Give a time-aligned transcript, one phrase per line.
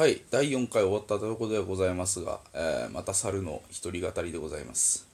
[0.00, 5.06] はい第4回終わったところではございますが、えーまた猿の一人語りでございます。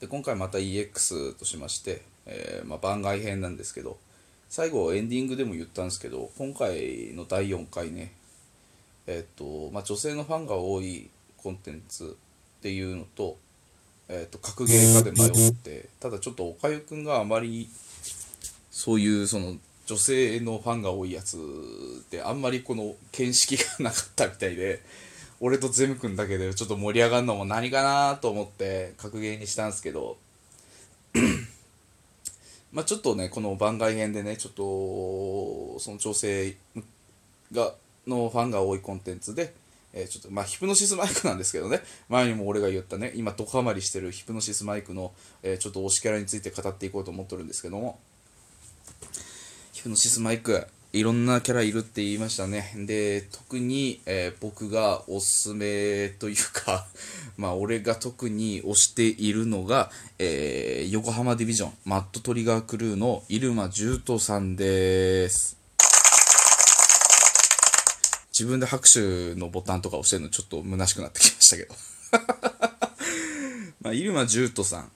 [0.00, 3.98] で今回また EX としまして、えーまあ、番外編なんですけど
[4.48, 8.14] 最後エンディングでも言ったんですけど今回の第4回ね
[9.06, 12.16] えっ、と、まあ、女性のファンが多いコンテンツ
[12.60, 13.36] っていうのと,、
[14.08, 17.68] えー、と格ゲー化で迷ってただちょっとおかゆくんがあまり
[18.70, 19.56] そういうその
[19.86, 21.36] 女性のファンが多いやつ
[22.10, 24.80] であんまりこの見識がなかったみたいで
[25.40, 30.16] 俺とゼム君だけでちょっと盛り上がるのも何かなと思って格ゲーにしたんですけど
[32.72, 36.56] まあちょっとねこの番外編でねちょっとその女性
[37.52, 37.74] が
[38.06, 39.54] のファンが多いコンテンツで、
[39.94, 47.98] えちょっとまあヒプノシスマイクなんですけどね前にも俺が言ったね今ドカマりしてるヒプノシスマイクの、えちょっと推しキャラについて語っていこうと思ってるんですけども
[49.84, 52.72] ヒノシスマイクいろんなキャラいるって言いましたね。
[52.74, 56.86] で特に、えー僕がおすすめというか
[57.36, 65.58] まあ俺が特に推しているのが、えー横浜ディビジョンマットトリガークルーの入間重斗さんです。
[68.32, 71.74] 自分で拍手のボタンとか押してるのちょっと虚しくなってきましたけど。
[73.82, 74.90] まあ入間重斗さん。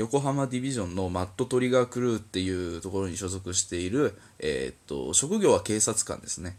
[0.00, 6.56] 横浜ディビジョンのマットトリガークルーっていうところに所属している、えーっと職業は警察官ですね。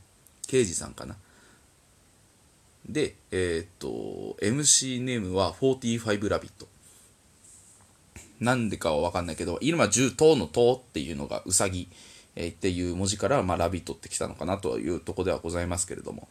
[0.48, 1.16] 刑事さんかな。
[2.88, 6.68] でえーっと MC ネームは45ラビット。
[8.40, 11.88] なんでかは分かんないけど入間重斗の「斗」っていうのがうさぎ、
[12.36, 16.28] えっていう文字から、まあ、ラビットってきたのかなというとこではございますけれども。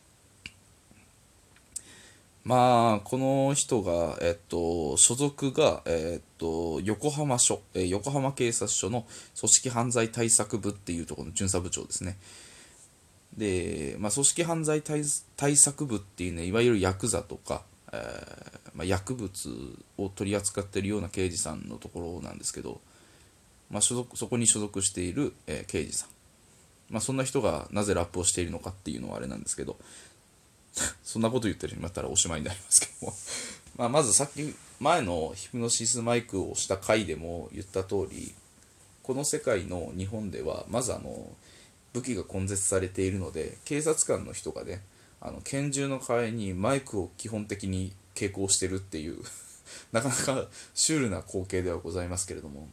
[2.44, 9.06] まあこの人が、えっと、所属が、えっと、横浜署、え横浜警察署の
[9.38, 12.16] 組織犯罪対策部っていうところの巡査部長ですね。
[13.36, 19.30] で、まあ、組織犯罪対策部っていうね、いわゆるヤクザとか、えーまあ、薬物
[19.98, 22.80] を取り扱っているような刑事さんのところなんですけど、
[23.70, 26.08] まあ、所属そこに所属している、えー刑事さん。
[26.88, 29.76] まあ、そんな人がなぜラップをしているのかっていうのはあれなんですけど、
[31.02, 33.14] そんなこと言ってるんだったらおしまいになりますけども。
[33.76, 38.34] まあまずさっき前のヒプノシスマイクをした回でも言った通り
[39.02, 41.30] この世界の日本ではまずあの
[41.92, 44.82] 武器が根絶されているので警察官の人がね
[45.20, 49.22] あの拳銃の代わりにマイクを基本的に携行してるっていう
[49.92, 52.68] なかなかシュールな光景ではございますけれども。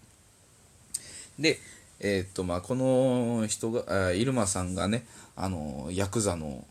[1.40, 1.60] で
[2.00, 5.06] えーっとまあこの人があ入間さんがね
[5.36, 6.66] あのヤクザの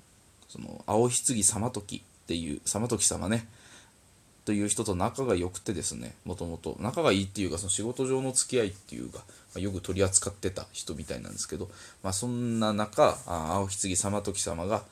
[0.48, 3.46] その青ひつぎ様時っていう様時様ね
[4.46, 9.24] という人と仲が良くてですねもともと仲がいいっていうかその仕事上の付き合いっていうか、
[9.54, 11.68] まよく取り扱ってた人みたいなんですけど、
[12.04, 14.82] まあ、そんな中青ひつぎ様時様が、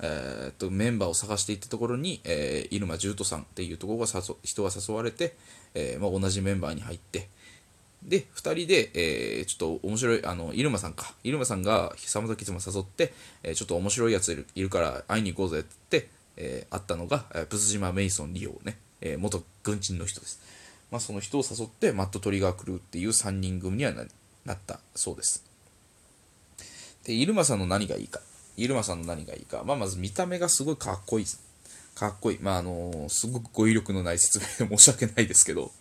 [0.00, 4.06] えーっとメンバーを探していったところに、えー入間重斗さんっていうところが
[4.42, 5.36] 人が誘われて、
[5.74, 7.28] えーまあ、同じメンバーに入って
[8.04, 11.14] で2人で、えーちょっと面白いあの入間さんか。
[11.24, 20.40] 入間さんが久本吉も誘って、えーちょっと面白いやついるいるから会いに行こうぜって、えー会ったのが、えーブス島メイソンリオね、えー元軍人の人です、
[20.90, 24.04] まあ、その人を誘ってマットトリガークルーっていう3人組にはな
[24.44, 25.42] なったそうです。
[27.04, 28.20] で入間さんの何がいいか。
[28.56, 31.24] 入間さんの何がいいか、まあ、まず見た目がすごいかっこいい。
[31.24, 31.42] です
[31.94, 32.38] かっこいい。
[32.40, 35.72] まああのすごく語彙力のない説明で申し訳ないですけど。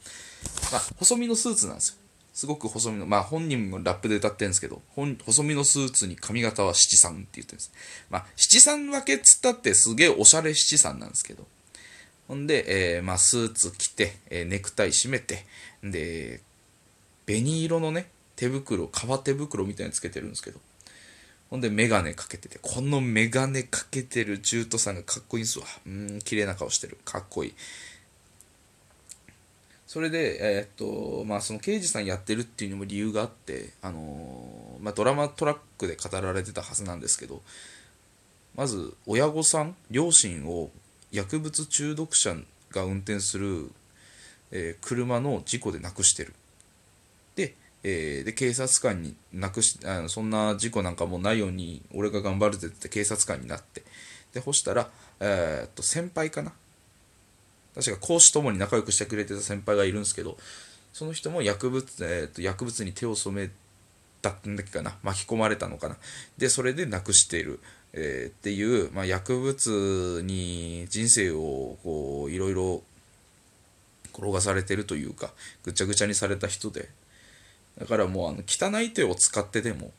[0.72, 2.03] まあ、細身のスーツなんですよ。
[2.34, 7.72] すごく細身の、まあ本人もラップで歌ってるんですけど、本細身のスーツに髪型は七三って言ってるんです。
[8.10, 11.46] まあ七三分けっつったってすげえおしゃれ七三なんですけど。
[12.28, 15.46] ほんで、えーまあスーツ着て、えーネクタイ締めて、
[15.84, 16.42] で、
[17.28, 20.60] 紅色のね、手袋、革手袋みたいにつけてるんですけど。
[21.52, 25.66] ほんで、メガネかけてて、このメガネかけてる中途さんがかっこいいんすわ。
[25.86, 26.98] うん、綺麗な顔してる。
[27.06, 27.54] かっこいい。
[29.88, 37.42] それで、えーっとまあ、その刑事さんやってるっていうのも理由があって、あのーまあ、ドラマトラックで語られてたはずなんですけど
[38.56, 40.70] まず親御さん両親を
[41.12, 42.36] 薬物中毒者
[42.72, 43.72] が運転する、
[44.52, 46.34] えー車の事故で亡くしてる。
[47.36, 53.84] で,、えーで警察官に亡くしあのそんな事故なんかもうないように俺が頑張るぜって警察官になって。
[54.34, 56.52] でそしたら、えーっと先輩かな
[57.76, 60.38] 確か講師ともに仲良くしてくれてた先輩がいるんですけど
[60.94, 63.52] その人も薬物,、えー、と薬物に手を染め
[64.22, 64.96] たんだっけかな？
[65.04, 65.98] 巻き込まれたのかな？
[66.38, 67.60] でそれで亡くしている、
[67.94, 72.84] えーっていう、まあ、薬物に人生をこういろいろ
[74.14, 75.32] 転がされてるというか
[75.64, 76.90] ぐちゃぐちゃにされた人で。
[77.80, 79.92] だからもうあの汚い手を使ってでも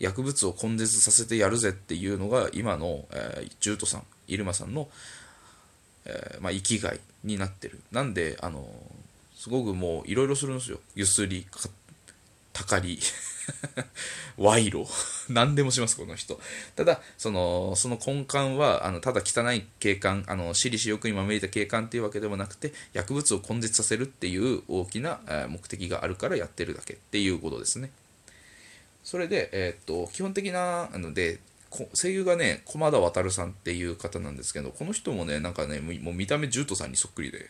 [0.00, 4.88] 薬物を根絶させてやるぜっていうのが今の、えー、ジュートさん入間さんの、
[6.04, 7.80] えーまあ、生きがいになってる。
[7.90, 8.68] なんであの
[9.36, 10.80] すごくもういろいろするんですよ。
[10.94, 11.46] ゆすり
[12.52, 12.98] たかり
[14.36, 14.86] 賄賂
[15.28, 16.38] 何でもしますこの人。
[16.76, 27.90] ただそのその根幹はあのただ汚い景観あの私利私欲にまみれた景観っていうわけではなくて薬物を根絶させるっていう大きな目的があるからやってるだけっていうことですね。
[29.02, 31.40] それで、えー、っと基本的なので
[31.94, 37.46] 声優がね駒田渉さんっていう方なんですけどこの人もねなんかねもう見た目ジュートさんにそっくりで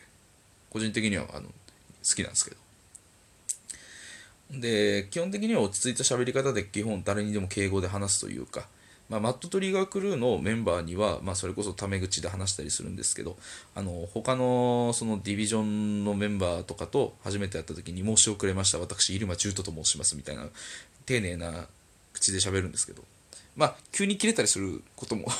[0.69, 1.53] 個人的にはあの好
[2.15, 2.63] きなんですけど。
[4.51, 8.67] で基本的には落ち着いた喋り方で基本誰にでも敬語で話すというか、
[9.09, 13.35] まあ、マットトリガークルーのメンバーには、まあ、それこそタメ口で話したりするんですけど
[13.73, 18.77] あの他のそのディビジョンのメンバーとかと初めて会った時に申し遅れました。
[18.77, 20.45] 私入間中途と申しますみたいな
[21.07, 21.65] 丁寧な
[22.13, 23.03] 口で喋るんですけど。
[23.55, 25.27] まあ急に切れたりすることも。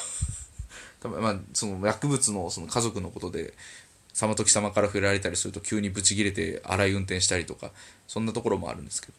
[1.03, 3.53] まあ、その薬物のその家族のことで
[4.13, 7.71] 様時様から振られたりすると急にブチギレて荒い運転したりとか
[8.07, 9.13] そんなところもあるんですけど。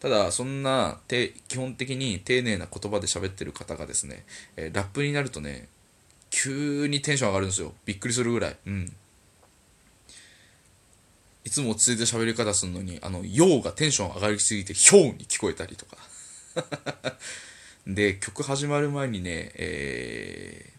[0.00, 4.24] ただそんなて基本的に丁寧な言葉で喋ってる方がですね、
[4.56, 5.68] えー、ラップになるとね
[6.30, 7.74] 急にテンション上がるんですよ。
[7.84, 8.56] びっくりするぐらい。
[8.66, 8.92] うん。
[11.44, 15.96] いつも落ち着いて喋り方するのにあの「陽」がテンション上がりすぎて「ひょう」に聞こえたりとか。
[17.86, 20.70] で曲始まる前にね、えー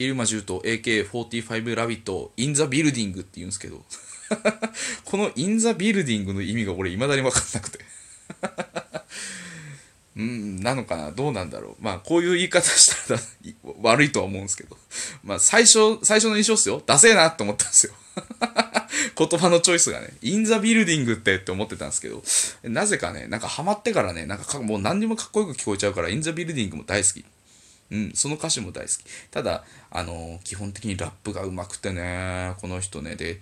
[0.00, 3.84] イルマジュート AK45 ラビットインザビルディングって言うんですけど
[5.04, 7.80] このインザビルディングの意味が俺未だにわかんなくて。
[10.20, 11.76] うん、なのかなどうなんだろう。
[11.80, 13.20] まあ、こういう言い方したら
[13.80, 14.76] 悪いとは思うんですけど。
[15.24, 16.82] まあ、最初、最初の印象っすよ。
[16.84, 17.94] ダセえなって思ったんですよ。
[19.16, 22.22] 言葉のチョイスがね、インザビルディングってって思ってたんですけど、
[22.64, 27.24] なぜかね、なんかハマってからね、なんかもう何にもかっこよく聞こえちゃうから、インザビルディングも大好き。
[27.90, 28.96] うん、その歌詞も大好き。
[29.30, 33.40] ただ、あのー、基本的にラップが上手くてね、この人ね、で、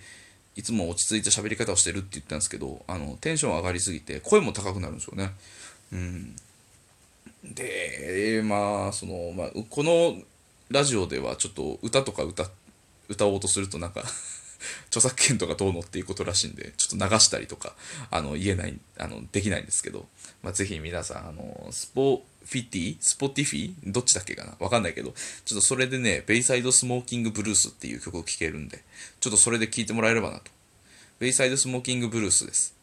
[0.54, 5.32] いつも落ち着いた喋り方をしてるって言ったんですけど、あの、テンション上がりすぎて、声も高くなるんですよね。
[5.92, 6.36] うん。
[7.44, 10.16] で、まあ、その、まあ、この
[10.70, 12.44] ラジオではちょっと歌とか歌、
[13.08, 14.02] 歌おうとするとなんか
[14.88, 17.74] 著作権とかどうのっていうことらしいんで、ちょっと流したりとか、
[18.10, 20.08] あの、言えない、あの、できないんですけど、
[20.42, 24.56] まあ、ぜひ皆さん、あの、スポ、フィティスポティフィどっちだっけかな？
[24.58, 25.14] わかんないけど、
[25.44, 28.82] ちょっとそれでね、ベイサイドスモーキングブルースっていう曲を聴けるんで、
[29.20, 30.50] ちょっとそれで聴いてもらえればなと。
[31.18, 32.74] ベイサイドスモーキングブルースです。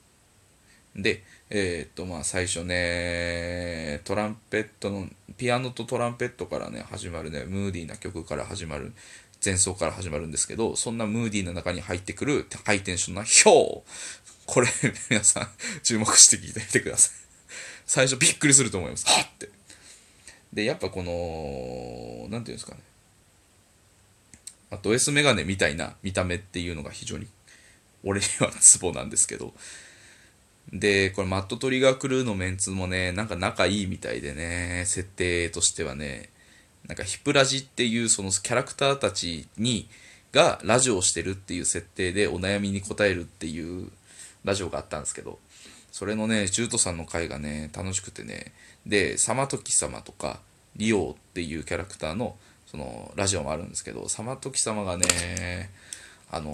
[0.96, 5.08] で、えー、っと、まあ最初ね、トランペットの、
[5.38, 8.94] ピアノとトランペットからね、始まるね、ムーディーな曲から始まる、
[9.44, 13.82] 前奏から始まるんですけど、そんなムーディーな中に入ってくるハイテンションなヒョー
[14.48, 14.68] これ、
[15.10, 15.48] 皆さん、
[15.84, 17.26] 注目して聞いてみてください。
[17.86, 19.08] 最初びっくりすると思います。
[19.08, 19.50] はって。
[20.52, 22.82] で、やっぱこの、なんていうんですかね。
[24.72, 27.28] あド S メガネみたいな見た目っていうのが非常に
[28.04, 29.54] 俺にはツボなんですけど。
[30.74, 36.30] で、これマットトリガークルーのメンツもね、なんか仲いいみたいでね、設定としてはね、
[36.88, 39.88] なんかヒプラジっていうそのキャラクターたちに、
[40.32, 43.90] がラジオをしてるっていう設定でお悩みに答えるっていう
[44.44, 45.40] ラジオがあったんですけど、
[45.92, 48.52] それのね、ジュートさんの回がね、楽しくてね、
[48.86, 50.42] で、サマトキ様とか、
[50.76, 52.36] リオっていうキャラクターの、
[52.68, 55.70] その、ラジオもあるんですけど、サマトキ様がね、
[56.32, 56.52] あの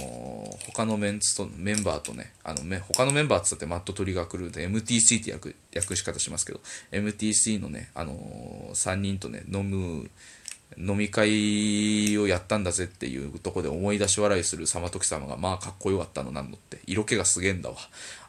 [0.65, 6.59] 他のメンツと、メンバーとね、あの、他のメンバーって言ったってマットトリガークルーで MTC って訳、訳し方しますけど、
[6.91, 10.09] MTC のね、あのー、3人とね、飲む、
[10.77, 17.75] 飲み会をやったんだぜっていうとこで思い出し笑いする様時様がまあかっこよかったのなんのって色気がすげえんだわ。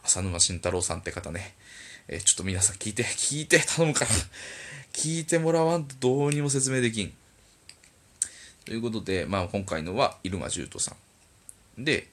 [0.04, 1.54] 浅沼慎太郎さんって方ね、
[2.08, 4.10] えー、ちょっと皆さん聞いて聞いて頼むから。
[4.92, 7.12] 聞いてもらわんとどうにも説明できん。
[8.66, 10.96] ということで、まあ、今回のは入間重斗さん。
[11.78, 12.08] で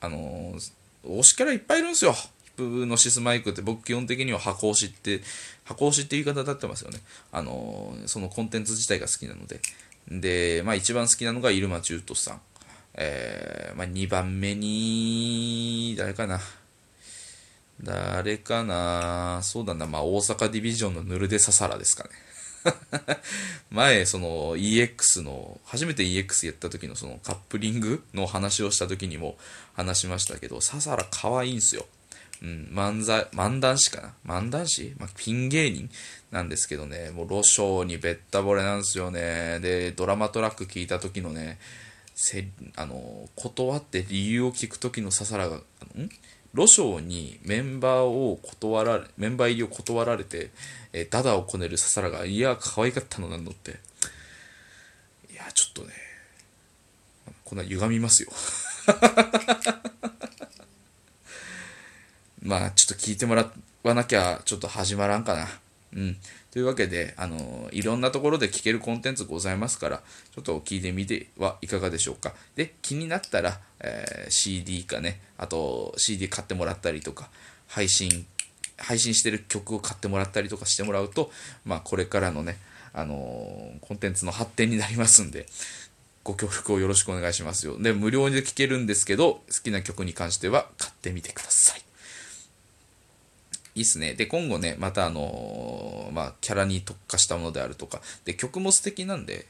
[0.00, 0.72] あのー、
[1.04, 2.28] 推しキャラいっぱいいるんですよヒ
[2.62, 5.20] ップのシスマイクって僕基本的には箱推しって
[5.64, 6.98] 箱推しって言い方立ってますよね。
[7.30, 9.60] あのそのコンテンツ自体が好きなので。
[10.08, 12.40] で、まあ一番好きなのが入間中途さん。
[12.94, 16.40] えー、まあ2番目に、誰かな。
[17.82, 22.10] 誰かなそうだな、まあ大阪ディビジョンのヌルデササラですかね。
[23.70, 29.36] 前、その EX の、初めて EX やった時のそのカップリングの話をした時にも
[29.74, 31.86] 話しましたけど、ササラ可愛いんすよ。
[32.42, 34.40] うん、漫才、漫談師かな？
[34.40, 35.90] 漫談師、まあ、ピン芸人？
[36.30, 39.60] なんですけどね、もう、ロショーにべったぼれなんですよね。
[39.60, 41.58] で、ドラマトラック聞いた時のね、
[42.14, 45.62] せあの断って理由を聞く時のささらがん？
[46.52, 50.50] ロショーにメンバーを断られメンバー入りを断られて、
[50.92, 53.78] えー、ダダをこねるささらがいや可愛かったのなんのって。
[55.32, 55.92] いやちょっとね
[57.44, 58.30] こんな歪みますよ。
[62.42, 65.48] まあちょっと聞いてもらわなきゃちょっと始まらんかな。
[65.94, 66.16] うん。
[66.50, 70.02] というわけで、あのいろんなところで聞けるコンテンツございますから、
[70.34, 72.34] ちょっと聞いてみてはいかがでしょうか。
[72.56, 77.30] で、気になったら、えー、CD かね、あと CD 買ってもらったりとか、
[77.68, 78.26] 配信、
[78.78, 81.30] 配信してる曲を買ってもらったりとかしてもらうと、
[81.64, 82.58] まあ、これからのね、
[82.92, 85.46] あのー、コンテンツの発展になりますんで、
[86.24, 87.78] ご協力をよろしくお願いしますよ。
[87.80, 91.82] で、無料で聴けるんですけど、好きな曲に関しては買ってみてください。
[93.74, 94.14] いいっすね。
[94.14, 99.46] で、今後ね、またあのー、まあ、キャラに特化したものであるとか、で、曲も素敵なんで、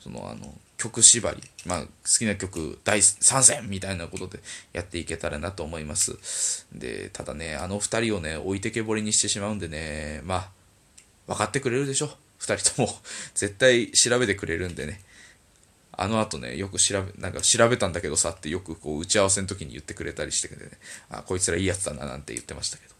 [0.00, 1.88] その、あの、曲縛り、まあ、好
[2.18, 4.40] きな曲第3戦みたいなことで
[4.72, 6.66] やっていけたらなと思います。
[6.72, 10.50] で、ただね、あの2人をね、置いてけぼりにしてしまうんでね、まあ、
[11.26, 12.88] 分かってくれるでしょ？2人とも
[13.34, 15.02] 絶対調べてくれるんでね。
[15.92, 20.78] あの後ね、よく調べ、なんか調べたんだけどさってよくこう打ち合わせの時に言ってくれたりしてくれてね、
[21.10, 22.97] あ、こいつらいいやつだななんて言ってましたけど。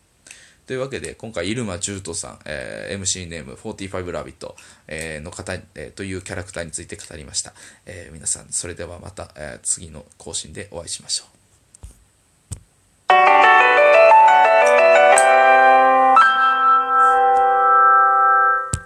[0.69, 4.55] というわけで、今回、入間中斗さん、えー、MC ネーム45ラビット、
[4.87, 7.55] えー、の方、えー、というキャラクターについて語りました。
[7.87, 11.38] えー、皆さん、それではまた、えー、次の更新でお会いしましょう。